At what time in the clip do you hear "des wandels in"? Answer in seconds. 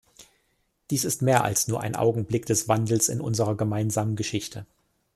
2.47-3.21